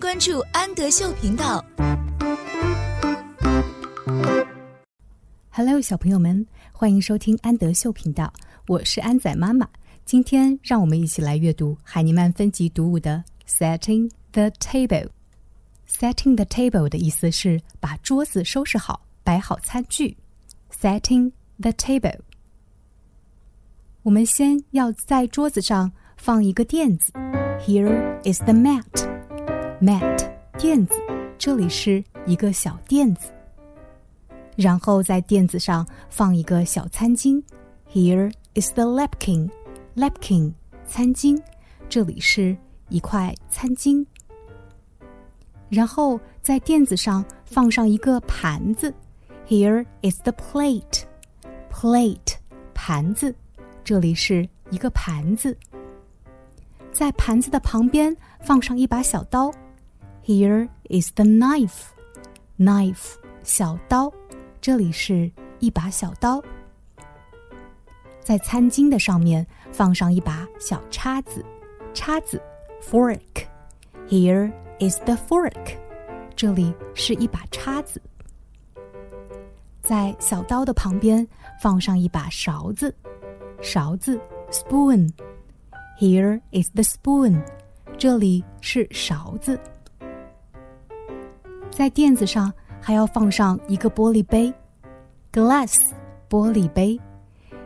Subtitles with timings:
[0.00, 1.62] 关注安德秀频道。
[5.50, 8.32] Hello，小朋友们，欢迎收听安德秀频道，
[8.66, 9.68] 我是安仔妈妈。
[10.06, 13.22] 今天让我们一起来阅读海尼曼分级读物的
[13.78, 14.88] 《Setting the Table》。
[15.86, 20.16] Setting the table 的意思是把桌子收拾好，摆好餐具。
[20.80, 22.20] Setting the table，
[24.02, 27.12] 我们先要在桌子上放一个垫子。
[27.60, 29.09] Here is the mat.
[29.80, 30.94] Mat 垫子，
[31.38, 33.30] 这里是一个小垫子。
[34.54, 37.42] 然后在垫子上放一个小餐巾。
[37.90, 39.48] Here is the napkin.
[39.96, 40.52] Napkin
[40.84, 41.40] 餐巾，
[41.88, 42.54] 这里是
[42.90, 44.04] 一块餐巾。
[45.70, 48.92] 然后在垫子上放上一个盘子。
[49.48, 51.04] Here is the plate.
[51.72, 52.34] Plate
[52.74, 53.34] 盘子，
[53.82, 55.56] 这里是一个盘子。
[56.92, 59.50] 在盘子的旁边放上一把小刀。
[60.30, 61.88] Here is the knife.
[62.56, 64.12] Knife 小刀，
[64.60, 65.28] 这里是
[65.58, 66.40] 一把小刀。
[68.20, 71.44] 在餐巾的上面放上一把小叉子，
[71.92, 72.40] 叉子
[72.80, 73.18] fork。
[74.08, 75.76] Here is the fork，
[76.36, 78.00] 这里是一把叉子。
[79.82, 81.26] 在小刀的旁边
[81.60, 82.94] 放上一把勺子，
[83.60, 84.16] 勺子
[84.52, 85.10] spoon。
[85.98, 87.42] Here is the spoon，
[87.98, 89.58] 这里是勺子。
[91.70, 94.52] 在垫子上还要放上一个玻璃杯
[95.32, 95.80] ，glass
[96.28, 97.00] 玻璃杯。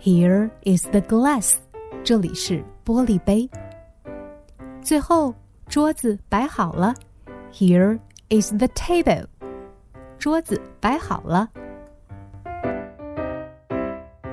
[0.00, 1.56] Here is the glass，
[2.04, 3.48] 这里是玻璃杯。
[4.82, 5.34] 最后，
[5.68, 6.94] 桌子摆好了。
[7.52, 9.26] Here is the table，
[10.18, 11.48] 桌子摆好了。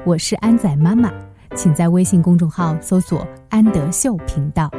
[0.06, 1.12] 我是安仔妈妈，
[1.56, 4.70] 请在微信公众号搜索“安德秀频道”。